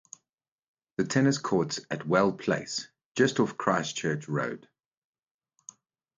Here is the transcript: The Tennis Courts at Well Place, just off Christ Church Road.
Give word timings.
The 0.97 1.03
Tennis 1.03 1.37
Courts 1.37 1.79
at 1.91 2.07
Well 2.07 2.31
Place, 2.31 2.87
just 3.15 3.39
off 3.39 3.55
Christ 3.55 3.95
Church 3.97 4.27
Road. 4.27 4.67